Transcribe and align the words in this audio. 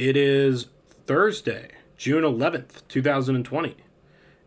It 0.00 0.16
is 0.16 0.68
Thursday, 1.06 1.72
June 1.98 2.24
11th, 2.24 2.88
2020, 2.88 3.76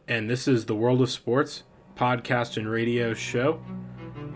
and 0.07 0.27
this 0.27 0.47
is 0.47 0.65
the 0.65 0.73
World 0.73 0.99
of 0.99 1.11
Sports 1.11 1.61
podcast 1.95 2.57
and 2.57 2.67
radio 2.67 3.13
show, 3.13 3.61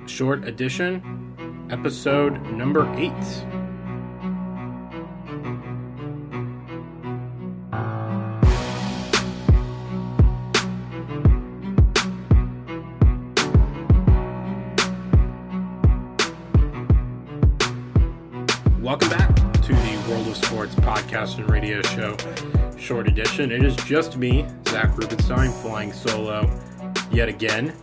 short 0.06 0.48
edition, 0.48 1.68
episode 1.72 2.40
number 2.52 2.88
eight. 2.98 3.12
Welcome 18.84 19.10
back 19.10 19.47
World 20.08 20.28
of 20.28 20.38
Sports 20.38 20.74
podcast 20.76 21.38
and 21.38 21.50
radio 21.50 21.82
show, 21.82 22.16
short 22.78 23.10
edition. 23.10 23.52
It 23.52 23.64
is 23.64 23.76
just 23.78 24.16
me, 24.16 24.46
Zach 24.70 24.98
Rubenstein, 24.98 25.52
flying 25.52 25.92
solo 25.92 26.50
yet 27.12 27.28
again. 27.28 27.76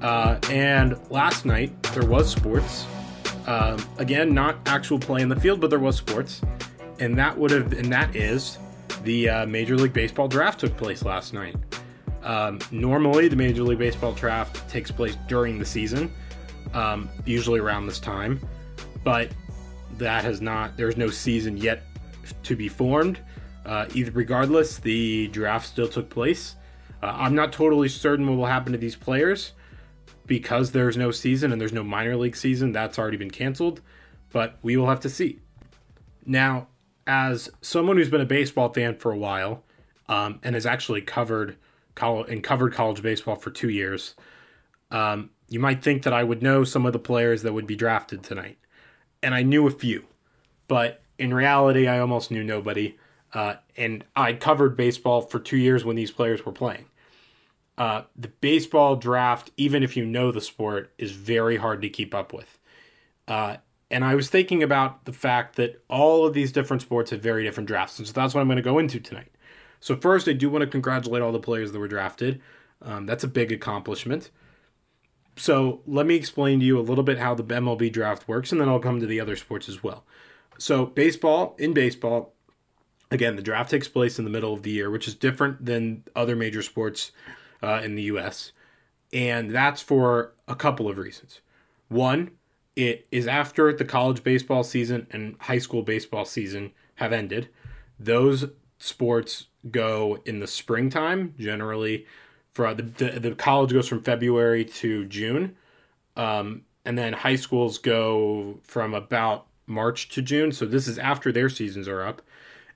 Uh, 0.00 0.38
and 0.48 0.98
last 1.10 1.44
night 1.44 1.82
there 1.92 2.06
was 2.06 2.30
sports. 2.30 2.86
Um, 3.46 3.84
again, 3.98 4.32
not 4.32 4.56
actual 4.66 4.98
play 4.98 5.20
in 5.20 5.28
the 5.28 5.38
field, 5.38 5.60
but 5.60 5.68
there 5.68 5.78
was 5.78 5.96
sports, 5.96 6.40
and 6.98 7.18
that 7.18 7.36
would 7.36 7.50
have, 7.50 7.72
and 7.74 7.92
that 7.92 8.16
is 8.16 8.58
the 9.04 9.28
uh, 9.28 9.46
Major 9.46 9.76
League 9.76 9.92
Baseball 9.92 10.28
draft 10.28 10.60
took 10.60 10.74
place 10.78 11.04
last 11.04 11.34
night. 11.34 11.56
Um, 12.22 12.58
normally, 12.70 13.28
the 13.28 13.36
Major 13.36 13.64
League 13.64 13.78
Baseball 13.78 14.12
draft 14.12 14.66
takes 14.70 14.90
place 14.90 15.16
during 15.28 15.58
the 15.58 15.66
season, 15.66 16.10
um, 16.72 17.10
usually 17.26 17.60
around 17.60 17.86
this 17.86 17.98
time, 18.00 18.40
but 19.04 19.30
that 20.00 20.24
has 20.24 20.40
not. 20.40 20.76
There's 20.76 20.96
no 20.96 21.08
season 21.08 21.56
yet 21.56 21.82
to 22.42 22.56
be 22.56 22.68
formed. 22.68 23.20
Uh, 23.64 23.86
either 23.94 24.10
regardless, 24.10 24.78
the 24.78 25.28
draft 25.28 25.66
still 25.66 25.88
took 25.88 26.10
place. 26.10 26.56
Uh, 27.02 27.14
I'm 27.14 27.34
not 27.34 27.52
totally 27.52 27.88
certain 27.88 28.26
what 28.26 28.36
will 28.36 28.46
happen 28.46 28.72
to 28.72 28.78
these 28.78 28.96
players 28.96 29.52
because 30.26 30.72
there's 30.72 30.96
no 30.96 31.10
season 31.10 31.52
and 31.52 31.60
there's 31.60 31.72
no 31.72 31.84
minor 31.84 32.16
league 32.16 32.36
season. 32.36 32.72
That's 32.72 32.98
already 32.98 33.16
been 33.16 33.30
canceled, 33.30 33.80
but 34.30 34.58
we 34.62 34.76
will 34.76 34.88
have 34.88 35.00
to 35.00 35.08
see. 35.08 35.40
Now, 36.26 36.68
as 37.06 37.50
someone 37.60 37.96
who's 37.96 38.10
been 38.10 38.20
a 38.20 38.26
baseball 38.26 38.72
fan 38.72 38.96
for 38.96 39.12
a 39.12 39.16
while 39.16 39.64
um, 40.08 40.40
and 40.42 40.54
has 40.54 40.66
actually 40.66 41.02
covered 41.02 41.56
college 41.94 42.30
and 42.30 42.42
covered 42.42 42.72
college 42.72 43.02
baseball 43.02 43.36
for 43.36 43.50
two 43.50 43.70
years, 43.70 44.14
um, 44.90 45.30
you 45.48 45.58
might 45.58 45.82
think 45.82 46.02
that 46.04 46.12
I 46.12 46.22
would 46.22 46.42
know 46.42 46.64
some 46.64 46.86
of 46.86 46.92
the 46.92 46.98
players 46.98 47.42
that 47.42 47.52
would 47.52 47.66
be 47.66 47.76
drafted 47.76 48.22
tonight 48.22 48.58
and 49.22 49.34
I 49.34 49.42
knew 49.42 49.66
a 49.66 49.70
few, 49.70 50.06
but 50.68 51.02
in 51.18 51.34
reality, 51.34 51.86
I 51.86 51.98
almost 51.98 52.30
knew 52.30 52.42
nobody. 52.42 52.96
Uh, 53.32 53.56
and 53.76 54.04
I 54.16 54.32
covered 54.32 54.76
baseball 54.76 55.20
for 55.20 55.38
two 55.38 55.56
years 55.56 55.84
when 55.84 55.96
these 55.96 56.10
players 56.10 56.44
were 56.44 56.52
playing. 56.52 56.86
Uh, 57.78 58.02
the 58.16 58.28
baseball 58.28 58.96
draft, 58.96 59.50
even 59.56 59.82
if 59.82 59.96
you 59.96 60.04
know 60.04 60.32
the 60.32 60.40
sport, 60.40 60.92
is 60.98 61.12
very 61.12 61.56
hard 61.56 61.80
to 61.82 61.88
keep 61.88 62.14
up 62.14 62.32
with. 62.32 62.58
Uh, 63.28 63.56
and 63.90 64.04
I 64.04 64.14
was 64.14 64.28
thinking 64.28 64.62
about 64.62 65.04
the 65.04 65.12
fact 65.12 65.56
that 65.56 65.82
all 65.88 66.26
of 66.26 66.34
these 66.34 66.52
different 66.52 66.82
sports 66.82 67.10
have 67.10 67.20
very 67.20 67.42
different 67.42 67.68
drafts. 67.68 67.98
And 67.98 68.06
so 68.06 68.12
that's 68.12 68.34
what 68.34 68.40
I'm 68.40 68.48
going 68.48 68.56
to 68.56 68.62
go 68.62 68.78
into 68.78 69.00
tonight. 69.00 69.32
So, 69.80 69.96
first, 69.96 70.28
I 70.28 70.34
do 70.34 70.50
want 70.50 70.62
to 70.62 70.66
congratulate 70.66 71.22
all 71.22 71.32
the 71.32 71.40
players 71.40 71.72
that 71.72 71.78
were 71.78 71.88
drafted. 71.88 72.40
Um, 72.82 73.06
that's 73.06 73.24
a 73.24 73.28
big 73.28 73.50
accomplishment. 73.50 74.30
So 75.40 75.80
let 75.86 76.04
me 76.04 76.16
explain 76.16 76.60
to 76.60 76.66
you 76.66 76.78
a 76.78 76.82
little 76.82 77.02
bit 77.02 77.18
how 77.18 77.34
the 77.34 77.42
MLB 77.42 77.90
draft 77.90 78.28
works, 78.28 78.52
and 78.52 78.60
then 78.60 78.68
I'll 78.68 78.78
come 78.78 79.00
to 79.00 79.06
the 79.06 79.18
other 79.18 79.36
sports 79.36 79.70
as 79.70 79.82
well. 79.82 80.04
So 80.58 80.84
baseball, 80.84 81.56
in 81.58 81.72
baseball, 81.72 82.34
again, 83.10 83.36
the 83.36 83.42
draft 83.42 83.70
takes 83.70 83.88
place 83.88 84.18
in 84.18 84.26
the 84.26 84.30
middle 84.30 84.52
of 84.52 84.64
the 84.64 84.70
year, 84.70 84.90
which 84.90 85.08
is 85.08 85.14
different 85.14 85.64
than 85.64 86.04
other 86.14 86.36
major 86.36 86.60
sports 86.60 87.12
uh, 87.62 87.80
in 87.82 87.94
the 87.94 88.02
U.S. 88.02 88.52
And 89.14 89.50
that's 89.50 89.80
for 89.80 90.34
a 90.46 90.54
couple 90.54 90.90
of 90.90 90.98
reasons. 90.98 91.40
One, 91.88 92.32
it 92.76 93.08
is 93.10 93.26
after 93.26 93.72
the 93.72 93.86
college 93.86 94.22
baseball 94.22 94.62
season 94.62 95.06
and 95.10 95.36
high 95.40 95.58
school 95.58 95.82
baseball 95.82 96.26
season 96.26 96.72
have 96.96 97.14
ended. 97.14 97.48
Those 97.98 98.44
sports 98.78 99.46
go 99.70 100.18
in 100.26 100.40
the 100.40 100.46
springtime, 100.46 101.34
generally 101.38 102.04
for 102.60 102.74
the, 102.74 102.82
the, 102.82 103.20
the 103.20 103.34
college 103.34 103.72
goes 103.72 103.88
from 103.88 104.02
February 104.02 104.66
to 104.66 105.06
June, 105.06 105.56
um, 106.16 106.60
and 106.84 106.98
then 106.98 107.14
high 107.14 107.36
schools 107.36 107.78
go 107.78 108.58
from 108.64 108.92
about 108.92 109.46
March 109.66 110.10
to 110.10 110.20
June. 110.20 110.52
So 110.52 110.66
this 110.66 110.86
is 110.86 110.98
after 110.98 111.32
their 111.32 111.48
seasons 111.48 111.88
are 111.88 112.02
up, 112.02 112.20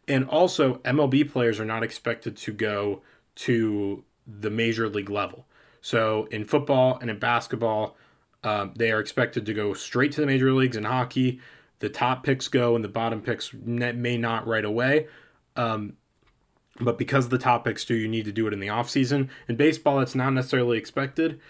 and 0.09 0.27
also 0.27 0.77
MLB 0.77 1.31
players 1.31 1.61
are 1.61 1.67
not 1.67 1.83
expected 1.83 2.35
to 2.39 2.53
go 2.53 3.03
to 3.35 4.03
the 4.27 4.49
major 4.49 4.89
league 4.89 5.11
level. 5.11 5.45
So 5.83 6.29
in 6.31 6.47
football 6.47 6.97
and 6.99 7.11
in 7.11 7.19
basketball, 7.19 7.95
um, 8.43 8.73
they 8.75 8.91
are 8.91 9.01
expected 9.01 9.45
to 9.45 9.53
go 9.53 9.75
straight 9.75 10.13
to 10.13 10.23
the 10.23 10.27
major 10.27 10.51
leagues. 10.55 10.79
In 10.79 10.85
hockey, 10.85 11.41
the 11.81 11.91
top 11.91 12.25
picks 12.25 12.49
go 12.49 12.75
and 12.75 12.83
the 12.83 12.89
bottom 12.89 13.21
picks 13.21 13.53
may 13.53 14.17
not 14.17 14.47
right 14.47 14.65
away. 14.65 15.09
Um, 15.57 15.99
but 16.81 16.99
because 16.99 17.29
the 17.29 17.39
topics 17.39 17.85
do, 17.85 17.95
you 17.95 18.09
need 18.09 18.25
to 18.25 18.33
do 18.33 18.47
it 18.47 18.53
in 18.53 18.61
the 18.61 18.69
off 18.69 18.91
season. 18.91 19.31
In 19.49 19.57
baseball, 19.57 20.01
it's 20.01 20.15
not 20.15 20.31
necessarily 20.31 20.79
expected. 20.79 21.41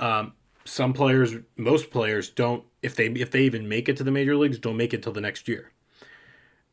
Um, 0.00 0.32
some 0.64 0.92
players, 0.92 1.34
most 1.56 1.90
players, 1.90 2.30
don't 2.30 2.64
if 2.82 2.96
they 2.96 3.06
if 3.06 3.30
they 3.30 3.42
even 3.42 3.68
make 3.68 3.88
it 3.88 3.96
to 3.98 4.04
the 4.04 4.10
major 4.10 4.36
leagues, 4.36 4.58
don't 4.58 4.76
make 4.76 4.92
it 4.92 5.02
till 5.02 5.12
the 5.12 5.20
next 5.20 5.46
year. 5.48 5.70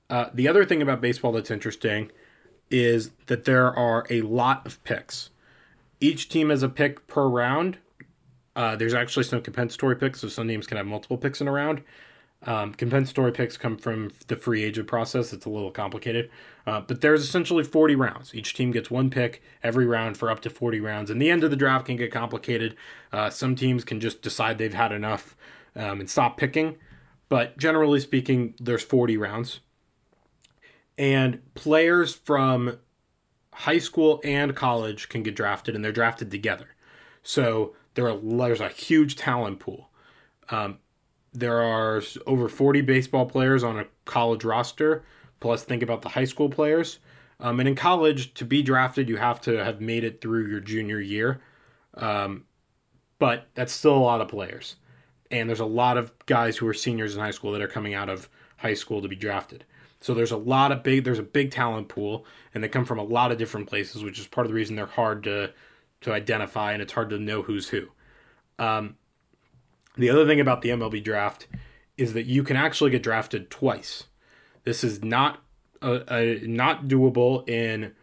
Uh, 0.09 0.29
the 0.33 0.47
other 0.47 0.65
thing 0.65 0.81
about 0.81 1.01
baseball 1.01 1.31
that's 1.31 1.51
interesting 1.51 2.11
is 2.69 3.11
that 3.27 3.45
there 3.45 3.73
are 3.73 4.05
a 4.09 4.21
lot 4.21 4.65
of 4.65 4.83
picks. 4.83 5.29
Each 5.99 6.27
team 6.27 6.49
has 6.49 6.63
a 6.63 6.69
pick 6.69 7.05
per 7.07 7.27
round. 7.27 7.77
Uh, 8.55 8.75
there's 8.75 8.93
actually 8.93 9.23
some 9.23 9.41
compensatory 9.41 9.95
picks, 9.95 10.21
so 10.21 10.27
some 10.27 10.47
teams 10.47 10.67
can 10.67 10.77
have 10.77 10.85
multiple 10.85 11.17
picks 11.17 11.39
in 11.39 11.47
a 11.47 11.51
round. 11.51 11.83
Um, 12.43 12.73
compensatory 12.73 13.31
picks 13.31 13.55
come 13.55 13.77
from 13.77 14.11
the 14.27 14.35
free 14.35 14.63
agent 14.63 14.87
process. 14.87 15.31
It's 15.31 15.45
a 15.45 15.49
little 15.49 15.69
complicated, 15.69 16.31
uh, 16.65 16.81
but 16.81 17.01
there's 17.01 17.21
essentially 17.21 17.63
40 17.63 17.95
rounds. 17.95 18.33
Each 18.33 18.55
team 18.55 18.71
gets 18.71 18.89
one 18.89 19.11
pick 19.11 19.43
every 19.61 19.85
round 19.85 20.17
for 20.17 20.31
up 20.31 20.39
to 20.41 20.49
40 20.49 20.79
rounds. 20.79 21.11
And 21.11 21.21
the 21.21 21.29
end 21.29 21.43
of 21.43 21.51
the 21.51 21.55
draft 21.55 21.85
can 21.85 21.97
get 21.97 22.11
complicated. 22.11 22.75
Uh, 23.13 23.29
some 23.29 23.55
teams 23.55 23.83
can 23.83 23.99
just 23.99 24.23
decide 24.23 24.57
they've 24.57 24.73
had 24.73 24.91
enough 24.91 25.35
um, 25.75 25.99
and 25.99 26.09
stop 26.09 26.35
picking. 26.35 26.77
But 27.29 27.57
generally 27.57 27.99
speaking, 27.99 28.55
there's 28.59 28.83
40 28.83 29.17
rounds. 29.17 29.59
And 30.97 31.41
players 31.53 32.13
from 32.15 32.79
high 33.53 33.77
school 33.77 34.19
and 34.23 34.55
college 34.55 35.09
can 35.09 35.23
get 35.23 35.35
drafted, 35.35 35.75
and 35.75 35.85
they're 35.85 35.91
drafted 35.91 36.31
together. 36.31 36.69
So 37.23 37.75
there 37.93 38.09
are, 38.09 38.17
there's 38.17 38.61
a 38.61 38.69
huge 38.69 39.15
talent 39.15 39.59
pool. 39.59 39.89
Um, 40.49 40.79
there 41.33 41.61
are 41.61 42.01
over 42.25 42.49
40 42.49 42.81
baseball 42.81 43.25
players 43.25 43.63
on 43.63 43.79
a 43.79 43.85
college 44.05 44.43
roster, 44.43 45.03
plus 45.39 45.63
think 45.63 45.81
about 45.81 46.01
the 46.01 46.09
high 46.09 46.25
school 46.25 46.49
players. 46.49 46.99
Um, 47.39 47.59
and 47.59 47.67
in 47.67 47.75
college, 47.75 48.33
to 48.35 48.45
be 48.45 48.61
drafted, 48.61 49.09
you 49.09 49.17
have 49.17 49.41
to 49.41 49.63
have 49.63 49.81
made 49.81 50.03
it 50.03 50.21
through 50.21 50.47
your 50.47 50.59
junior 50.59 50.99
year. 50.99 51.41
Um, 51.95 52.45
but 53.17 53.47
that's 53.55 53.73
still 53.73 53.95
a 53.95 53.99
lot 53.99 54.21
of 54.21 54.27
players. 54.27 54.75
And 55.29 55.47
there's 55.47 55.59
a 55.59 55.65
lot 55.65 55.97
of 55.97 56.13
guys 56.25 56.57
who 56.57 56.67
are 56.67 56.73
seniors 56.73 57.15
in 57.15 57.21
high 57.21 57.31
school 57.31 57.51
that 57.53 57.61
are 57.61 57.67
coming 57.67 57.93
out 57.93 58.09
of 58.09 58.29
high 58.57 58.73
school 58.73 59.01
to 59.01 59.07
be 59.07 59.15
drafted. 59.15 59.65
So 60.01 60.13
there's 60.13 60.31
a 60.31 60.37
lot 60.37 60.71
of 60.71 60.83
big, 60.83 61.03
there's 61.03 61.19
a 61.19 61.23
big 61.23 61.51
talent 61.51 61.87
pool, 61.87 62.25
and 62.53 62.63
they 62.63 62.67
come 62.67 62.85
from 62.85 62.99
a 62.99 63.03
lot 63.03 63.31
of 63.31 63.37
different 63.37 63.67
places, 63.67 64.03
which 64.03 64.19
is 64.19 64.27
part 64.27 64.45
of 64.45 64.49
the 64.51 64.55
reason 64.55 64.75
they're 64.75 64.85
hard 64.85 65.23
to 65.23 65.53
to 66.01 66.11
identify 66.11 66.73
and 66.73 66.81
it's 66.81 66.93
hard 66.93 67.11
to 67.11 67.19
know 67.19 67.43
who's 67.43 67.69
who. 67.69 67.87
Um, 68.59 68.95
the 70.01 70.09
other 70.09 70.25
thing 70.25 70.39
about 70.39 70.61
the 70.61 70.69
MLB 70.69 71.03
draft 71.03 71.47
is 71.97 72.13
that 72.13 72.25
you 72.25 72.43
can 72.43 72.55
actually 72.55 72.89
get 72.89 73.03
drafted 73.03 73.49
twice. 73.49 74.05
This 74.63 74.83
is 74.83 75.03
not 75.03 75.43
a, 75.81 76.13
a, 76.13 76.47
not 76.47 76.87
doable 76.87 77.47
in 77.47 77.93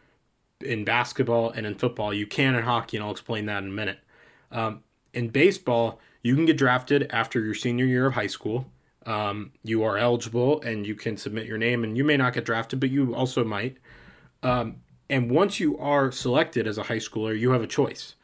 in 0.60 0.84
basketball 0.84 1.50
and 1.50 1.66
in 1.66 1.74
football. 1.76 2.12
You 2.12 2.26
can 2.26 2.54
in 2.54 2.64
hockey, 2.64 2.96
and 2.96 3.04
I'll 3.04 3.12
explain 3.12 3.46
that 3.46 3.62
in 3.62 3.68
a 3.68 3.72
minute. 3.72 3.98
Um, 4.50 4.82
in 5.12 5.28
baseball, 5.28 6.00
you 6.22 6.34
can 6.34 6.46
get 6.46 6.56
drafted 6.56 7.08
after 7.10 7.40
your 7.40 7.54
senior 7.54 7.84
year 7.84 8.06
of 8.06 8.14
high 8.14 8.26
school. 8.26 8.66
Um, 9.06 9.52
you 9.62 9.84
are 9.84 9.96
eligible, 9.96 10.60
and 10.62 10.86
you 10.86 10.94
can 10.94 11.16
submit 11.16 11.46
your 11.46 11.58
name, 11.58 11.84
and 11.84 11.96
you 11.96 12.04
may 12.04 12.16
not 12.16 12.34
get 12.34 12.44
drafted, 12.44 12.80
but 12.80 12.90
you 12.90 13.14
also 13.14 13.44
might. 13.44 13.78
Um, 14.42 14.82
and 15.08 15.30
once 15.30 15.60
you 15.60 15.78
are 15.78 16.12
selected 16.12 16.66
as 16.66 16.76
a 16.76 16.84
high 16.84 16.98
schooler, 16.98 17.38
you 17.38 17.52
have 17.52 17.62
a 17.62 17.68
choice. 17.68 18.14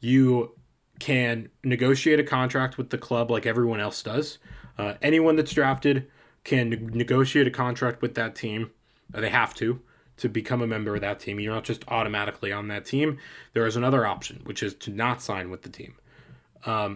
You 0.00 0.54
can 1.08 1.48
negotiate 1.74 2.20
a 2.24 2.28
contract 2.38 2.72
with 2.78 2.88
the 2.90 2.98
club 3.06 3.26
like 3.34 3.46
everyone 3.46 3.80
else 3.86 4.02
does. 4.12 4.38
Uh, 4.80 4.94
anyone 5.10 5.36
that's 5.36 5.54
drafted 5.60 5.96
can 6.44 6.66
negotiate 7.02 7.46
a 7.46 7.50
contract 7.64 8.02
with 8.02 8.14
that 8.14 8.34
team. 8.34 8.70
Uh, 9.14 9.20
they 9.20 9.30
have 9.30 9.52
to 9.54 9.80
to 10.16 10.28
become 10.28 10.62
a 10.62 10.66
member 10.74 10.94
of 10.94 11.00
that 11.00 11.18
team. 11.24 11.40
You're 11.40 11.54
not 11.54 11.64
just 11.72 11.82
automatically 11.88 12.52
on 12.52 12.68
that 12.68 12.84
team. 12.84 13.18
There 13.54 13.66
is 13.66 13.76
another 13.76 14.02
option, 14.14 14.36
which 14.44 14.62
is 14.62 14.74
to 14.84 14.90
not 14.90 15.22
sign 15.22 15.50
with 15.50 15.62
the 15.62 15.72
team. 15.80 15.92
Um, 16.72 16.92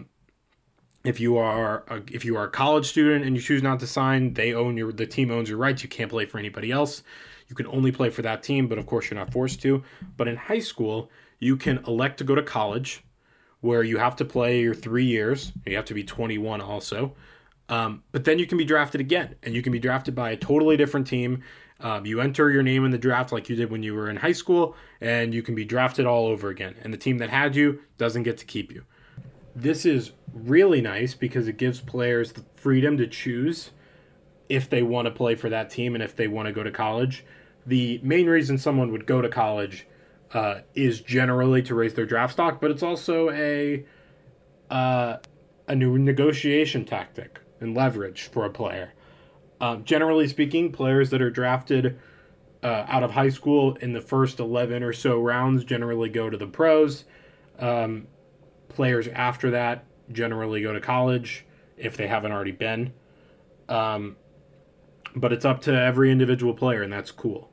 If 1.03 1.19
you 1.19 1.37
are 1.37 1.83
a, 1.95 1.97
if 2.17 2.23
you 2.27 2.37
are 2.37 2.45
a 2.45 2.51
college 2.63 2.87
student 2.93 3.25
and 3.25 3.35
you 3.35 3.41
choose 3.41 3.63
not 3.63 3.79
to 3.79 3.87
sign, 3.87 4.33
they 4.33 4.53
own 4.53 4.77
your 4.77 4.91
the 5.01 5.07
team 5.15 5.31
owns 5.31 5.49
your 5.49 5.61
rights. 5.65 5.83
You 5.83 5.89
can't 5.97 6.11
play 6.15 6.25
for 6.25 6.39
anybody 6.39 6.69
else. 6.79 7.03
You 7.49 7.55
can 7.55 7.67
only 7.67 7.91
play 7.91 8.09
for 8.09 8.23
that 8.23 8.43
team, 8.43 8.67
but 8.69 8.77
of 8.77 8.85
course 8.85 9.05
you're 9.07 9.19
not 9.23 9.31
forced 9.31 9.61
to. 9.61 9.71
But 10.17 10.27
in 10.27 10.35
high 10.49 10.63
school, 10.71 11.09
you 11.39 11.55
can 11.55 11.77
elect 11.87 12.17
to 12.17 12.25
go 12.29 12.35
to 12.35 12.43
college, 12.43 12.89
where 13.61 13.83
you 13.83 13.97
have 13.97 14.15
to 14.17 14.25
play 14.25 14.61
your 14.61 14.73
three 14.73 15.05
years. 15.05 15.51
You 15.65 15.75
have 15.75 15.85
to 15.85 15.93
be 15.93 16.03
21 16.03 16.61
also. 16.61 17.15
Um, 17.69 18.03
but 18.11 18.23
then 18.23 18.39
you 18.39 18.47
can 18.47 18.57
be 18.57 18.65
drafted 18.65 19.01
again, 19.01 19.35
and 19.43 19.53
you 19.53 19.61
can 19.61 19.73
be 19.73 19.79
drafted 19.79 20.15
by 20.15 20.31
a 20.31 20.37
totally 20.37 20.77
different 20.77 21.07
team. 21.07 21.43
Um, 21.79 22.05
you 22.05 22.21
enter 22.21 22.49
your 22.49 22.63
name 22.63 22.85
in 22.85 22.91
the 22.91 22.97
draft 22.97 23.31
like 23.31 23.49
you 23.49 23.55
did 23.55 23.69
when 23.69 23.83
you 23.83 23.93
were 23.93 24.09
in 24.09 24.17
high 24.17 24.31
school, 24.31 24.75
and 25.01 25.33
you 25.33 25.41
can 25.41 25.53
be 25.53 25.65
drafted 25.65 26.05
all 26.05 26.27
over 26.27 26.49
again. 26.49 26.75
And 26.83 26.93
the 26.93 26.97
team 26.97 27.17
that 27.17 27.29
had 27.29 27.55
you 27.55 27.81
doesn't 27.97 28.23
get 28.23 28.37
to 28.37 28.45
keep 28.45 28.71
you. 28.71 28.85
This 29.55 29.85
is 29.85 30.11
really 30.33 30.81
nice 30.81 31.13
because 31.13 31.47
it 31.47 31.57
gives 31.57 31.81
players 31.81 32.31
the 32.31 32.43
freedom 32.55 32.97
to 32.97 33.07
choose 33.07 33.71
if 34.49 34.69
they 34.69 34.81
want 34.81 35.07
to 35.07 35.11
play 35.11 35.35
for 35.35 35.49
that 35.49 35.69
team 35.69 35.93
and 35.93 36.03
if 36.03 36.15
they 36.15 36.27
want 36.27 36.47
to 36.47 36.53
go 36.53 36.63
to 36.63 36.71
college. 36.71 37.25
The 37.65 37.99
main 38.01 38.27
reason 38.27 38.57
someone 38.57 38.91
would 38.91 39.05
go 39.05 39.21
to 39.21 39.29
college 39.29 39.87
uh, 40.33 40.59
is 40.75 41.01
generally 41.01 41.61
to 41.63 41.75
raise 41.75 41.93
their 41.93 42.05
draft 42.05 42.33
stock, 42.33 42.59
but 42.59 42.71
it's 42.71 42.83
also 42.83 43.29
a 43.31 43.85
uh, 44.69 45.17
a 45.67 45.75
new 45.75 45.97
negotiation 45.97 46.85
tactic 46.85 47.39
and 47.59 47.75
leverage 47.75 48.23
for 48.23 48.45
a 48.45 48.49
player. 48.49 48.93
Um, 49.59 49.83
generally 49.83 50.27
speaking, 50.27 50.71
players 50.71 51.09
that 51.09 51.21
are 51.21 51.31
drafted 51.31 51.97
uh, 52.63 52.85
out 52.87 53.03
of 53.03 53.11
high 53.11 53.29
school 53.29 53.75
in 53.75 53.93
the 53.93 54.01
first 54.01 54.39
11 54.39 54.83
or 54.83 54.93
so 54.93 55.19
rounds 55.19 55.63
generally 55.63 56.09
go 56.09 56.29
to 56.29 56.37
the 56.37 56.47
pros. 56.47 57.05
Um, 57.59 58.07
players 58.69 59.07
after 59.07 59.51
that 59.51 59.85
generally 60.11 60.61
go 60.61 60.73
to 60.73 60.79
college 60.79 61.45
if 61.75 61.97
they 61.97 62.07
haven't 62.07 62.31
already 62.31 62.51
been. 62.51 62.93
Um, 63.67 64.17
but 65.15 65.33
it's 65.33 65.45
up 65.45 65.61
to 65.61 65.71
every 65.73 66.11
individual 66.11 66.53
player, 66.53 66.83
and 66.83 66.93
that's 66.93 67.11
cool. 67.11 67.49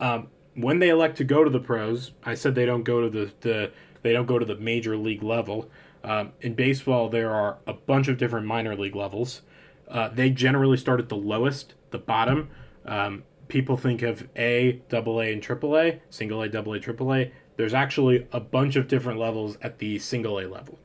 Um, 0.00 0.28
when 0.56 0.78
they 0.78 0.88
elect 0.88 1.18
to 1.18 1.24
go 1.24 1.44
to 1.44 1.50
the 1.50 1.60
pros, 1.60 2.12
I 2.24 2.34
said 2.34 2.54
they 2.54 2.66
don't 2.66 2.82
go 2.82 3.02
to 3.02 3.10
the, 3.10 3.32
the 3.42 3.70
they 4.02 4.12
don't 4.12 4.26
go 4.26 4.38
to 4.38 4.44
the 4.44 4.56
major 4.56 4.96
league 4.96 5.22
level. 5.22 5.70
Um, 6.02 6.32
in 6.40 6.54
baseball, 6.54 7.08
there 7.08 7.30
are 7.30 7.58
a 7.66 7.72
bunch 7.72 8.08
of 8.08 8.16
different 8.16 8.46
minor 8.46 8.74
league 8.74 8.96
levels. 8.96 9.42
Uh, 9.88 10.08
they 10.08 10.30
generally 10.30 10.76
start 10.76 11.00
at 11.00 11.08
the 11.08 11.16
lowest, 11.16 11.74
the 11.90 11.98
bottom. 11.98 12.48
Um, 12.84 13.24
people 13.48 13.76
think 13.76 14.02
of 14.02 14.28
A, 14.36 14.80
double 14.88 15.20
A, 15.20 15.32
and 15.32 15.42
triple 15.42 15.76
A, 15.76 16.00
single 16.10 16.42
A, 16.42 16.48
double 16.48 16.72
A, 16.72 16.80
triple 16.80 17.12
A. 17.12 17.32
There's 17.56 17.74
actually 17.74 18.26
a 18.32 18.40
bunch 18.40 18.76
of 18.76 18.88
different 18.88 19.18
levels 19.18 19.58
at 19.62 19.78
the 19.78 19.98
single 19.98 20.38
A 20.38 20.46
level. 20.46 20.78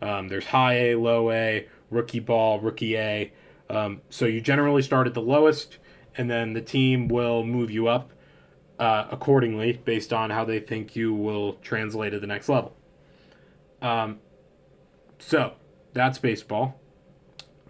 Um, 0.00 0.28
there's 0.28 0.46
high 0.46 0.74
A, 0.74 0.94
low 0.96 1.30
A, 1.30 1.68
rookie 1.90 2.20
ball, 2.20 2.58
rookie 2.60 2.96
A. 2.96 3.32
Um, 3.70 4.00
so 4.10 4.24
you 4.24 4.40
generally 4.40 4.82
start 4.82 5.06
at 5.06 5.14
the 5.14 5.22
lowest, 5.22 5.78
and 6.16 6.30
then 6.30 6.54
the 6.54 6.60
team 6.60 7.08
will 7.08 7.44
move 7.44 7.70
you 7.70 7.88
up 7.88 8.12
uh, 8.82 9.06
accordingly 9.12 9.74
based 9.84 10.12
on 10.12 10.30
how 10.30 10.44
they 10.44 10.58
think 10.58 10.96
you 10.96 11.14
will 11.14 11.52
translate 11.62 12.10
to 12.10 12.18
the 12.18 12.26
next 12.26 12.48
level. 12.48 12.74
Um, 13.80 14.18
so 15.20 15.52
that's 15.92 16.18
baseball. 16.18 16.80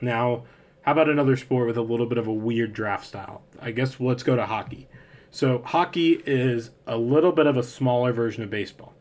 Now, 0.01 0.45
how 0.81 0.93
about 0.93 1.11
another 1.11 1.37
sport 1.37 1.67
with 1.67 1.77
a 1.77 1.83
little 1.83 2.07
bit 2.07 2.17
of 2.17 2.27
a 2.27 2.33
weird 2.33 2.73
draft 2.73 3.05
style? 3.05 3.43
I 3.61 3.73
guess 3.73 4.01
let's 4.01 4.23
go 4.23 4.37
to 4.37 4.47
hockey. 4.47 4.89
So, 5.31 5.61
hockey 5.63 6.23
is 6.25 6.71
a 6.87 6.97
little 6.97 7.33
bit 7.33 7.47
of 7.47 7.59
a 7.59 7.63
smaller 7.63 8.15
version 8.15 8.43
of 8.43 8.49
baseball. 8.49 8.95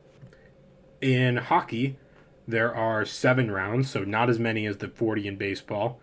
In 0.99 1.37
hockey, 1.37 1.97
there 2.45 2.75
are 2.75 3.05
seven 3.05 3.51
rounds, 3.51 3.89
so 3.89 4.03
not 4.03 4.29
as 4.29 4.37
many 4.37 4.65
as 4.65 4.79
the 4.79 4.89
40 4.89 5.29
in 5.29 5.37
baseball. 5.37 6.01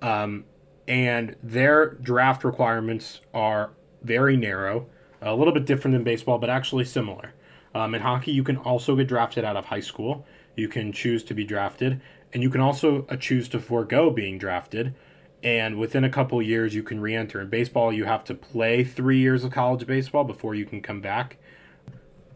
Um, 0.00 0.44
and 0.88 1.36
their 1.42 1.90
draft 1.90 2.44
requirements 2.44 3.20
are 3.34 3.72
very 4.02 4.38
narrow, 4.38 4.86
a 5.22 5.34
little 5.34 5.52
bit 5.52 5.66
different 5.66 5.94
than 5.94 6.04
baseball, 6.04 6.38
but 6.38 6.50
actually 6.50 6.84
similar. 6.84 7.34
Um, 7.74 7.94
in 7.94 8.02
hockey, 8.02 8.32
you 8.32 8.42
can 8.42 8.56
also 8.56 8.96
get 8.96 9.08
drafted 9.08 9.44
out 9.44 9.56
of 9.56 9.66
high 9.66 9.80
school. 9.80 10.26
You 10.56 10.68
can 10.68 10.92
choose 10.92 11.22
to 11.24 11.34
be 11.34 11.44
drafted, 11.44 12.00
and 12.32 12.42
you 12.42 12.50
can 12.50 12.60
also 12.60 13.06
uh, 13.08 13.16
choose 13.16 13.48
to 13.50 13.60
forego 13.60 14.10
being 14.10 14.38
drafted. 14.38 14.94
And 15.42 15.78
within 15.78 16.04
a 16.04 16.10
couple 16.10 16.40
years, 16.42 16.74
you 16.74 16.82
can 16.82 17.00
re-enter. 17.00 17.40
In 17.40 17.48
baseball, 17.48 17.92
you 17.92 18.04
have 18.04 18.24
to 18.24 18.34
play 18.34 18.84
three 18.84 19.18
years 19.18 19.44
of 19.44 19.52
college 19.52 19.86
baseball 19.86 20.24
before 20.24 20.54
you 20.54 20.66
can 20.66 20.82
come 20.82 21.00
back. 21.00 21.38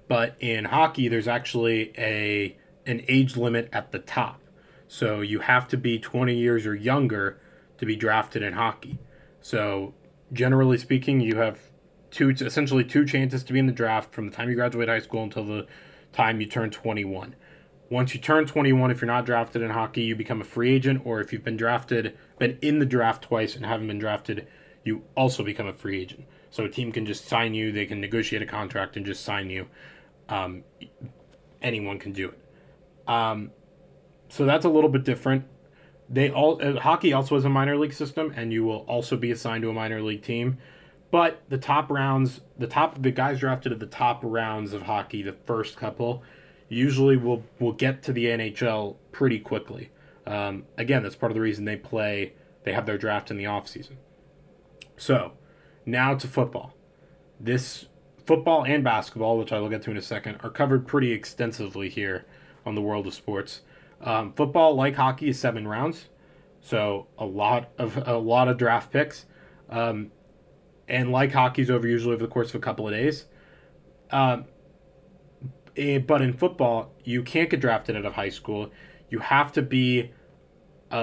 But 0.08 0.36
in 0.40 0.66
hockey, 0.66 1.08
there's 1.08 1.28
actually 1.28 1.92
a 1.98 2.56
an 2.86 3.02
age 3.08 3.36
limit 3.36 3.68
at 3.72 3.92
the 3.92 3.98
top. 3.98 4.40
So 4.88 5.22
you 5.22 5.40
have 5.40 5.68
to 5.68 5.76
be 5.78 5.98
20 5.98 6.36
years 6.36 6.66
or 6.66 6.74
younger 6.74 7.40
to 7.78 7.86
be 7.86 7.96
drafted 7.96 8.42
in 8.42 8.52
hockey. 8.52 8.98
So 9.40 9.94
generally 10.32 10.76
speaking, 10.76 11.20
you 11.20 11.36
have 11.36 11.58
two 12.14 12.30
essentially 12.30 12.84
two 12.84 13.04
chances 13.04 13.42
to 13.42 13.52
be 13.52 13.58
in 13.58 13.66
the 13.66 13.72
draft 13.72 14.14
from 14.14 14.30
the 14.30 14.34
time 14.34 14.48
you 14.48 14.54
graduate 14.54 14.88
high 14.88 15.00
school 15.00 15.24
until 15.24 15.44
the 15.44 15.66
time 16.12 16.40
you 16.40 16.46
turn 16.46 16.70
21. 16.70 17.34
Once 17.90 18.14
you 18.14 18.20
turn 18.20 18.46
21, 18.46 18.90
if 18.90 19.00
you're 19.00 19.06
not 19.06 19.26
drafted 19.26 19.60
in 19.60 19.70
hockey, 19.70 20.02
you 20.02 20.14
become 20.14 20.40
a 20.40 20.44
free 20.44 20.72
agent, 20.72 21.02
or 21.04 21.20
if 21.20 21.32
you've 21.32 21.44
been 21.44 21.56
drafted, 21.56 22.16
been 22.38 22.56
in 22.62 22.78
the 22.78 22.86
draft 22.86 23.24
twice 23.24 23.56
and 23.56 23.66
haven't 23.66 23.88
been 23.88 23.98
drafted, 23.98 24.46
you 24.84 25.02
also 25.16 25.42
become 25.42 25.66
a 25.66 25.72
free 25.72 26.00
agent. 26.00 26.24
So 26.50 26.64
a 26.64 26.68
team 26.68 26.92
can 26.92 27.04
just 27.04 27.26
sign 27.26 27.52
you, 27.52 27.72
they 27.72 27.84
can 27.84 28.00
negotiate 28.00 28.42
a 28.42 28.46
contract 28.46 28.96
and 28.96 29.04
just 29.04 29.24
sign 29.24 29.50
you. 29.50 29.68
Um, 30.28 30.62
anyone 31.60 31.98
can 31.98 32.12
do 32.12 32.28
it. 32.28 32.38
Um, 33.08 33.50
so 34.28 34.46
that's 34.46 34.64
a 34.64 34.70
little 34.70 34.90
bit 34.90 35.04
different. 35.04 35.46
They 36.08 36.30
all 36.30 36.60
uh, 36.62 36.80
hockey 36.80 37.12
also 37.12 37.34
has 37.34 37.44
a 37.44 37.48
minor 37.48 37.76
league 37.76 37.92
system, 37.92 38.32
and 38.36 38.52
you 38.52 38.64
will 38.64 38.84
also 38.86 39.16
be 39.16 39.30
assigned 39.30 39.62
to 39.62 39.70
a 39.70 39.72
minor 39.72 40.00
league 40.00 40.22
team. 40.22 40.58
But 41.14 41.44
the 41.48 41.58
top 41.58 41.92
rounds, 41.92 42.40
the 42.58 42.66
top 42.66 43.00
the 43.00 43.12
guys 43.12 43.38
drafted 43.38 43.70
at 43.70 43.78
the 43.78 43.86
top 43.86 44.18
rounds 44.24 44.72
of 44.72 44.82
hockey, 44.82 45.22
the 45.22 45.36
first 45.46 45.76
couple, 45.76 46.24
usually 46.68 47.16
will 47.16 47.44
will 47.60 47.70
get 47.70 48.02
to 48.02 48.12
the 48.12 48.24
NHL 48.24 48.96
pretty 49.12 49.38
quickly. 49.38 49.92
Um, 50.26 50.64
again, 50.76 51.04
that's 51.04 51.14
part 51.14 51.30
of 51.30 51.34
the 51.36 51.40
reason 51.40 51.66
they 51.66 51.76
play. 51.76 52.32
They 52.64 52.72
have 52.72 52.84
their 52.84 52.98
draft 52.98 53.30
in 53.30 53.36
the 53.36 53.46
off 53.46 53.68
season. 53.68 53.98
So, 54.96 55.34
now 55.86 56.16
to 56.16 56.26
football. 56.26 56.74
This 57.38 57.84
football 58.26 58.64
and 58.64 58.82
basketball, 58.82 59.38
which 59.38 59.52
I 59.52 59.60
will 59.60 59.68
get 59.68 59.82
to 59.82 59.92
in 59.92 59.96
a 59.96 60.02
second, 60.02 60.38
are 60.42 60.50
covered 60.50 60.84
pretty 60.84 61.12
extensively 61.12 61.88
here 61.90 62.26
on 62.66 62.74
the 62.74 62.82
world 62.82 63.06
of 63.06 63.14
sports. 63.14 63.60
Um, 64.00 64.32
football, 64.32 64.74
like 64.74 64.96
hockey, 64.96 65.28
is 65.28 65.38
seven 65.38 65.68
rounds, 65.68 66.08
so 66.60 67.06
a 67.16 67.24
lot 67.24 67.70
of 67.78 68.04
a 68.04 68.18
lot 68.18 68.48
of 68.48 68.58
draft 68.58 68.90
picks. 68.90 69.26
Um, 69.70 70.10
and 70.88 71.10
like 71.10 71.32
hockey's 71.32 71.70
over 71.70 71.86
usually 71.86 72.14
over 72.14 72.24
the 72.24 72.32
course 72.32 72.50
of 72.50 72.56
a 72.56 72.60
couple 72.60 72.86
of 72.86 72.94
days. 72.94 73.26
Um, 74.10 74.44
eh, 75.76 75.98
but 75.98 76.22
in 76.22 76.32
football, 76.32 76.92
you 77.04 77.22
can't 77.22 77.50
get 77.50 77.60
drafted 77.60 77.96
out 77.96 78.04
of 78.04 78.14
high 78.14 78.28
school. 78.28 78.70
You 79.08 79.20
have 79.20 79.52
to 79.52 79.62
be 79.62 80.12
a, 80.90 80.96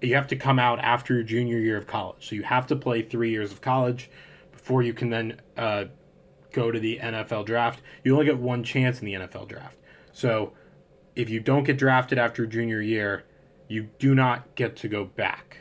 a, 0.00 0.06
you 0.06 0.14
have 0.14 0.26
to 0.28 0.36
come 0.36 0.58
out 0.58 0.78
after 0.80 1.14
your 1.14 1.22
junior 1.22 1.58
year 1.58 1.76
of 1.76 1.86
college. 1.86 2.28
So 2.28 2.34
you 2.34 2.42
have 2.42 2.66
to 2.68 2.76
play 2.76 3.02
three 3.02 3.30
years 3.30 3.52
of 3.52 3.60
college 3.60 4.10
before 4.52 4.82
you 4.82 4.92
can 4.92 5.10
then 5.10 5.40
uh, 5.56 5.84
go 6.52 6.70
to 6.70 6.80
the 6.80 6.98
NFL 7.02 7.46
draft. 7.46 7.82
You 8.04 8.14
only 8.14 8.26
get 8.26 8.38
one 8.38 8.64
chance 8.64 9.00
in 9.00 9.06
the 9.06 9.14
NFL 9.14 9.48
draft. 9.48 9.78
So 10.12 10.52
if 11.14 11.28
you 11.30 11.40
don't 11.40 11.64
get 11.64 11.78
drafted 11.78 12.18
after 12.18 12.46
junior 12.46 12.80
year, 12.80 13.24
you 13.68 13.90
do 13.98 14.14
not 14.14 14.54
get 14.54 14.76
to 14.76 14.88
go 14.88 15.04
back 15.04 15.58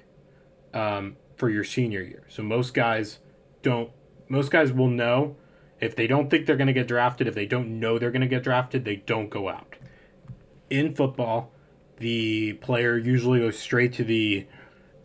um, 0.74 1.18
for 1.36 1.50
your 1.50 1.64
senior 1.64 2.02
year. 2.02 2.24
So 2.30 2.42
most 2.42 2.74
guys 2.74 3.20
don't. 3.62 3.92
Most 4.30 4.52
guys 4.52 4.72
will 4.72 4.90
know 4.90 5.36
if 5.80 5.96
they 5.96 6.08
don't 6.08 6.30
think 6.30 6.46
they're 6.46 6.58
going 6.58 6.68
to 6.68 6.74
get 6.74 6.88
drafted. 6.88 7.28
If 7.28 7.36
they 7.36 7.46
don't 7.46 7.80
know 7.80 7.98
they're 7.98 8.12
going 8.12 8.22
to 8.22 8.28
get 8.28 8.44
drafted, 8.44 8.86
they 8.86 8.98
don't 8.98 9.30
go 9.30 9.50
out. 9.50 9.76
In 10.70 10.96
football, 10.96 11.52
the 11.98 12.54
player 12.54 12.98
usually 12.98 13.40
goes 13.40 13.58
straight 13.58 13.94
to 13.94 14.04
the 14.04 14.48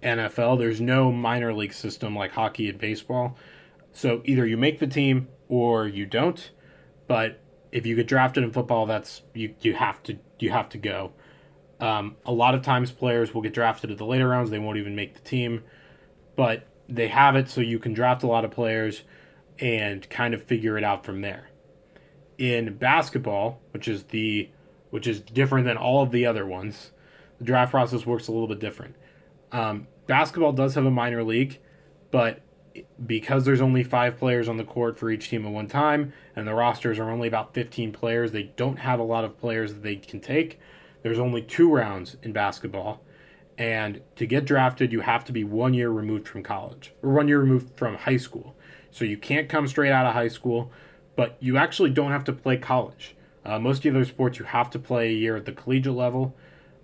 NFL. 0.03 0.59
There's 0.59 0.81
no 0.81 1.13
minor 1.13 1.53
league 1.53 1.73
system 1.73 2.17
like 2.17 2.33
hockey 2.33 2.69
and 2.69 2.79
baseball. 2.79 3.37
So 3.93 4.23
either 4.25 4.47
you 4.47 4.57
make 4.57 4.79
the 4.79 4.87
team 4.87 5.29
or 5.49 5.87
you 5.87 6.07
don't. 6.07 6.51
But 7.07 7.41
if 7.71 7.87
you 7.87 7.97
get 7.97 8.07
drafted 8.07 8.45
in 8.45 8.53
football, 8.53 8.87
that's 8.87 9.23
you 9.35 9.55
you 9.61 9.75
have 9.75 10.03
to 10.05 10.19
you 10.39 10.51
have 10.51 10.69
to 10.71 10.79
go. 10.79 11.13
Um, 11.81 12.17
a 12.25 12.33
lot 12.33 12.55
of 12.55 12.63
times 12.63 12.93
players 12.93 13.35
will 13.35 13.43
get 13.43 13.55
drafted 13.55 13.91
at 13.91 13.99
the 13.99 14.07
later 14.07 14.29
rounds. 14.29 14.51
They 14.51 14.59
won't 14.59 14.79
even 14.79 14.95
make 14.95 15.15
the 15.15 15.21
team, 15.21 15.65
but 16.37 16.67
they 16.89 17.09
have 17.09 17.37
it 17.37 17.49
so 17.49 17.61
you 17.61 17.79
can 17.79 17.93
draft 17.93 18.23
a 18.23 18.27
lot 18.27 18.45
of 18.45 18.51
players 18.51 19.03
and 19.59 20.09
kind 20.11 20.35
of 20.35 20.43
figure 20.43 20.77
it 20.77 20.85
out 20.85 21.05
from 21.05 21.21
there. 21.21 21.51
In 22.39 22.77
basketball, 22.77 23.61
which 23.73 23.87
is 23.87 24.05
the 24.05 24.49
which 24.91 25.07
is 25.07 25.21
different 25.21 25.65
than 25.67 25.79
all 25.79 26.03
of 26.03 26.11
the 26.11 26.27
other 26.27 26.45
ones, 26.45 26.91
the 27.39 27.45
draft 27.45 27.71
process 27.71 28.05
works 28.05 28.29
a 28.29 28.33
little 28.33 28.47
bit 28.47 28.59
different. 28.59 28.95
Um, 29.51 29.87
basketball 30.07 30.53
does 30.53 30.75
have 30.75 30.85
a 30.85 30.91
minor 30.91 31.25
league, 31.25 31.61
but 32.11 32.43
because 33.05 33.45
there's 33.45 33.61
only 33.61 33.83
five 33.83 34.19
players 34.19 34.49
on 34.49 34.57
the 34.57 34.65
court 34.65 34.99
for 34.99 35.11
each 35.11 35.29
team 35.29 35.47
at 35.47 35.53
one 35.53 35.67
time, 35.67 36.13
and 36.37 36.47
the 36.47 36.55
rosters 36.55 36.99
are 36.99 37.11
only 37.11 37.29
about 37.29 37.55
15 37.55 37.93
players, 37.93 38.33
they 38.33 38.45
don't 38.57 38.81
have 38.81 39.01
a 39.01 39.05
lot 39.05 39.25
of 39.25 39.39
players 39.39 39.75
that 39.75 39.83
they 39.83 39.97
can 39.97 40.21
take. 40.21 40.59
There's 41.03 41.19
only 41.19 41.43
two 41.43 41.73
rounds 41.73 42.17
in 42.23 42.33
basketball, 42.33 43.03
And 43.63 44.01
to 44.17 44.27
get 44.27 44.45
drafted, 44.45 44.91
you 44.91 45.03
have 45.03 45.25
to 45.27 45.33
be 45.33 45.45
one 45.45 45.73
year 45.73 45.89
removed 45.89 46.27
from 46.27 46.43
college 46.43 46.93
or 47.01 47.13
one 47.13 47.29
year 47.29 47.39
removed 47.39 47.77
from 47.77 47.95
high 47.95 48.17
school. 48.17 48.57
So 48.91 49.05
you 49.05 49.17
can't 49.17 49.49
come 49.49 49.69
straight 49.69 49.93
out 49.93 50.05
of 50.05 50.15
high 50.15 50.27
school, 50.27 50.73
but 51.15 51.37
you 51.39 51.57
actually 51.57 51.91
don't 51.91 52.11
have 52.11 52.25
to 52.25 52.33
play 52.33 52.57
college. 52.57 53.15
Uh, 53.45 53.61
most 53.61 53.77
of 53.77 53.83
the 53.85 53.91
other 53.91 54.05
sports, 54.05 54.41
you 54.41 54.47
have 54.47 54.69
to 54.71 54.81
play 54.81 55.11
a 55.11 55.13
year 55.13 55.37
at 55.37 55.45
the 55.45 55.53
collegiate 55.53 55.95
level. 55.95 56.35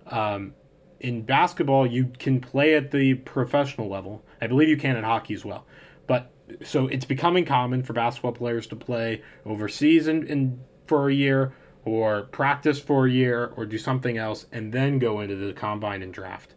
Um, 0.07 0.53
in 1.01 1.23
basketball, 1.23 1.85
you 1.85 2.13
can 2.17 2.39
play 2.39 2.75
at 2.75 2.91
the 2.91 3.15
professional 3.15 3.89
level. 3.89 4.23
I 4.41 4.47
believe 4.47 4.69
you 4.69 4.77
can 4.77 4.95
in 4.95 5.03
hockey 5.03 5.33
as 5.33 5.43
well. 5.43 5.65
But 6.07 6.31
so 6.63 6.87
it's 6.87 7.03
becoming 7.03 7.43
common 7.43 7.83
for 7.83 7.91
basketball 7.91 8.31
players 8.31 8.67
to 8.67 8.77
play 8.77 9.21
overseas 9.45 10.07
in, 10.07 10.25
in 10.27 10.61
for 10.87 11.09
a 11.09 11.13
year 11.13 11.51
or 11.83 12.21
practice 12.21 12.79
for 12.79 13.05
a 13.05 13.11
year 13.11 13.51
or 13.57 13.65
do 13.65 13.77
something 13.77 14.17
else 14.17 14.45
and 14.53 14.71
then 14.71 14.97
go 14.97 15.19
into 15.19 15.35
the 15.35 15.51
combine 15.51 16.01
and 16.01 16.13
draft. 16.13 16.55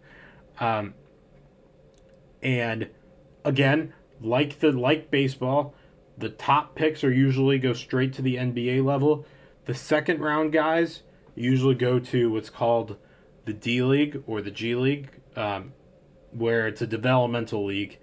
Um, 0.63 0.95
and 2.41 2.89
again, 3.45 3.93
like 4.21 4.61
the 4.61 4.71
like 4.71 5.11
baseball, 5.11 5.75
the 6.17 6.29
top 6.29 6.77
picks 6.77 7.03
are 7.03 7.13
usually 7.13 7.59
go 7.59 7.73
straight 7.73 8.13
to 8.15 8.23
the 8.23 8.37
NBA 8.37 8.85
level. 8.85 9.27
The 9.65 9.75
second 9.75 10.21
round 10.21 10.53
guys 10.53 11.03
usually 11.35 11.75
go 11.75 11.99
to 11.99 12.31
what's 12.31 12.49
called 12.49 12.97
the 13.45 13.53
D 13.53 13.83
League 13.83 14.23
or 14.25 14.41
the 14.41 14.53
G 14.53 14.77
League, 14.77 15.11
um, 15.35 15.73
where 16.31 16.69
it's 16.69 16.81
a 16.81 16.87
developmental 16.87 17.65
league, 17.65 17.99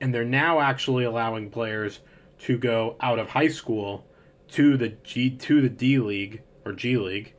and 0.00 0.14
they're 0.14 0.24
now 0.24 0.60
actually 0.60 1.02
allowing 1.02 1.50
players 1.50 1.98
to 2.38 2.56
go 2.56 2.96
out 3.00 3.18
of 3.18 3.30
high 3.30 3.48
school 3.48 4.06
to 4.50 4.76
the 4.76 4.90
G 5.02 5.30
to 5.30 5.60
the 5.60 5.68
D 5.68 5.98
League 5.98 6.42
or 6.64 6.72
G 6.74 6.96
League, 6.96 7.34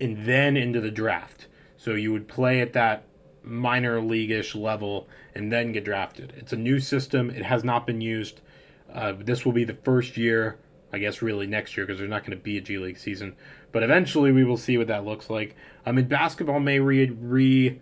and 0.00 0.24
then 0.24 0.56
into 0.56 0.80
the 0.80 0.92
draft. 0.92 1.48
So 1.76 1.94
you 1.94 2.12
would 2.12 2.28
play 2.28 2.60
at 2.60 2.74
that 2.74 3.09
minor 3.42 4.00
league-ish 4.00 4.54
level 4.54 5.08
and 5.34 5.52
then 5.52 5.72
get 5.72 5.84
drafted. 5.84 6.32
It's 6.36 6.52
a 6.52 6.56
new 6.56 6.80
system. 6.80 7.30
It 7.30 7.44
has 7.44 7.64
not 7.64 7.86
been 7.86 8.00
used. 8.00 8.40
Uh, 8.92 9.12
this 9.18 9.44
will 9.44 9.52
be 9.52 9.64
the 9.64 9.74
first 9.74 10.16
year, 10.16 10.58
I 10.92 10.98
guess, 10.98 11.22
really 11.22 11.46
next 11.46 11.76
year 11.76 11.86
because 11.86 11.98
there's 11.98 12.10
not 12.10 12.22
going 12.22 12.36
to 12.36 12.42
be 12.42 12.58
a 12.58 12.60
G 12.60 12.78
League 12.78 12.98
season. 12.98 13.36
But 13.72 13.82
eventually, 13.82 14.32
we 14.32 14.44
will 14.44 14.56
see 14.56 14.76
what 14.76 14.88
that 14.88 15.04
looks 15.04 15.30
like. 15.30 15.54
I 15.86 15.92
mean, 15.92 16.06
basketball 16.06 16.60
may 16.60 16.80
re, 16.80 17.08
re 17.08 17.80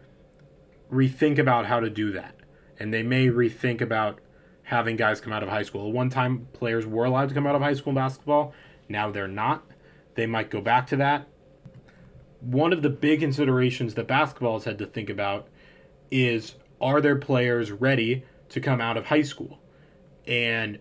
rethink 0.92 1.38
about 1.38 1.66
how 1.66 1.80
to 1.80 1.90
do 1.90 2.12
that, 2.12 2.34
and 2.78 2.92
they 2.92 3.02
may 3.02 3.28
rethink 3.28 3.80
about 3.80 4.20
having 4.64 4.96
guys 4.96 5.20
come 5.20 5.32
out 5.32 5.42
of 5.42 5.48
high 5.48 5.62
school. 5.62 5.90
One 5.92 6.10
time, 6.10 6.48
players 6.52 6.86
were 6.86 7.06
allowed 7.06 7.30
to 7.30 7.34
come 7.34 7.46
out 7.46 7.54
of 7.54 7.62
high 7.62 7.74
school 7.74 7.94
basketball. 7.94 8.52
Now 8.88 9.10
they're 9.10 9.26
not. 9.26 9.64
They 10.14 10.26
might 10.26 10.50
go 10.50 10.60
back 10.60 10.86
to 10.88 10.96
that. 10.96 11.26
One 12.40 12.72
of 12.72 12.82
the 12.82 12.90
big 12.90 13.20
considerations 13.20 13.94
that 13.94 14.06
basketball 14.06 14.54
has 14.54 14.64
had 14.64 14.78
to 14.78 14.86
think 14.86 15.10
about 15.10 15.48
is 16.10 16.54
are 16.80 17.00
their 17.00 17.16
players 17.16 17.72
ready 17.72 18.24
to 18.50 18.60
come 18.60 18.80
out 18.80 18.96
of 18.96 19.06
high 19.06 19.22
school? 19.22 19.58
And 20.26 20.78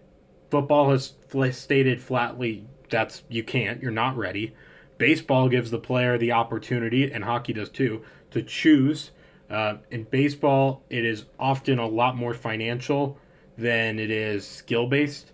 football 0.49 0.91
has 0.91 1.13
stated 1.51 2.01
flatly 2.01 2.67
that's 2.89 3.23
you 3.29 3.43
can't, 3.43 3.81
you're 3.81 3.91
not 3.91 4.17
ready. 4.17 4.55
Baseball 4.97 5.49
gives 5.49 5.71
the 5.71 5.79
player 5.79 6.17
the 6.17 6.31
opportunity, 6.31 7.11
and 7.11 7.23
hockey 7.23 7.53
does 7.53 7.69
too, 7.69 8.03
to 8.31 8.41
choose. 8.41 9.11
Uh, 9.49 9.75
in 9.91 10.03
baseball, 10.03 10.83
it 10.89 11.05
is 11.05 11.25
often 11.39 11.79
a 11.79 11.87
lot 11.87 12.15
more 12.15 12.33
financial 12.33 13.17
than 13.57 13.99
it 13.99 14.11
is 14.11 14.45
skill 14.45 14.87
based. 14.87 15.31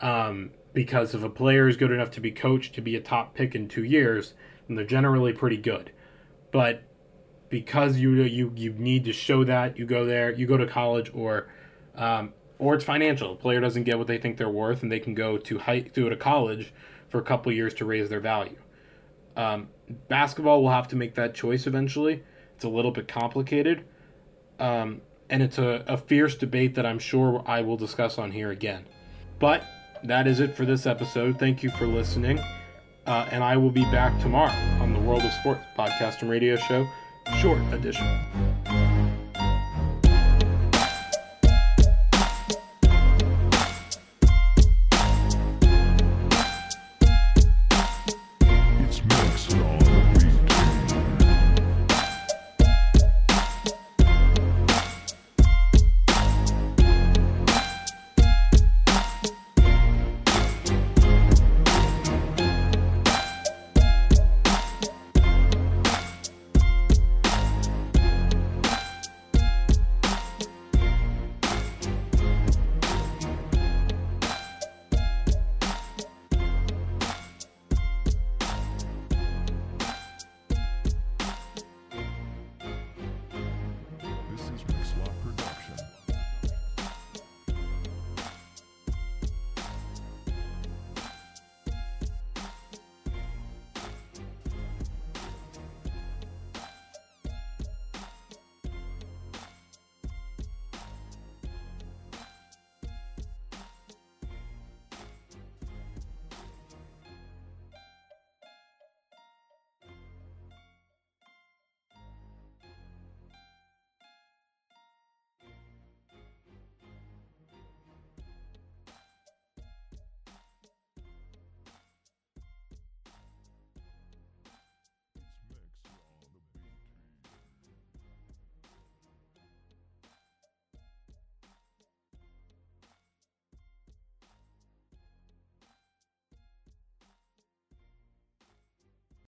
Um, 0.00 0.50
because 0.72 1.14
if 1.14 1.22
a 1.22 1.30
player 1.30 1.68
is 1.68 1.76
good 1.76 1.92
enough 1.92 2.10
to 2.12 2.20
be 2.20 2.30
coached 2.30 2.74
to 2.74 2.80
be 2.80 2.96
a 2.96 3.00
top 3.00 3.34
pick 3.34 3.54
in 3.54 3.68
two 3.68 3.84
years, 3.84 4.34
then 4.66 4.76
they're 4.76 4.84
generally 4.84 5.32
pretty 5.32 5.56
good. 5.56 5.90
But 6.50 6.82
because 7.48 7.98
you 7.98 8.22
you 8.22 8.52
you 8.56 8.72
need 8.72 9.04
to 9.04 9.12
show 9.12 9.44
that 9.44 9.78
you 9.78 9.86
go 9.86 10.04
there, 10.04 10.32
you 10.32 10.46
go 10.46 10.56
to 10.56 10.66
college, 10.66 11.10
or 11.14 11.48
um, 11.94 12.32
or 12.58 12.74
it's 12.74 12.84
financial. 12.84 13.34
The 13.34 13.40
player 13.40 13.60
doesn't 13.60 13.84
get 13.84 13.98
what 13.98 14.06
they 14.06 14.18
think 14.18 14.36
they're 14.36 14.48
worth, 14.48 14.82
and 14.82 14.90
they 14.90 15.00
can 15.00 15.14
go 15.14 15.38
to 15.38 15.58
high 15.58 15.80
go 15.80 16.08
to 16.08 16.16
college 16.16 16.72
for 17.08 17.18
a 17.18 17.22
couple 17.22 17.52
years 17.52 17.74
to 17.74 17.84
raise 17.84 18.08
their 18.08 18.20
value. 18.20 18.56
Um, 19.36 19.68
basketball 20.08 20.62
will 20.62 20.70
have 20.70 20.88
to 20.88 20.96
make 20.96 21.14
that 21.14 21.34
choice 21.34 21.66
eventually. 21.66 22.22
It's 22.54 22.64
a 22.64 22.68
little 22.68 22.90
bit 22.90 23.08
complicated, 23.08 23.84
um, 24.58 25.02
and 25.28 25.42
it's 25.42 25.58
a, 25.58 25.84
a 25.86 25.96
fierce 25.96 26.36
debate 26.36 26.74
that 26.76 26.86
I'm 26.86 26.98
sure 26.98 27.42
I 27.46 27.60
will 27.60 27.76
discuss 27.76 28.18
on 28.18 28.30
here 28.32 28.50
again. 28.50 28.86
But 29.38 29.64
that 30.02 30.26
is 30.26 30.40
it 30.40 30.56
for 30.56 30.64
this 30.64 30.86
episode. 30.86 31.38
Thank 31.38 31.62
you 31.62 31.70
for 31.70 31.86
listening, 31.86 32.40
uh, 33.06 33.28
and 33.30 33.42
I 33.44 33.56
will 33.56 33.70
be 33.70 33.84
back 33.84 34.18
tomorrow 34.20 34.52
on 34.80 34.92
the 34.92 35.00
World 35.00 35.22
of 35.22 35.32
Sports 35.32 35.62
podcast 35.76 36.22
and 36.22 36.30
radio 36.30 36.56
show, 36.56 36.86
short 37.40 37.60
edition. 37.72 38.06